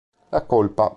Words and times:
La 0.31 0.45
colpa 0.47 0.89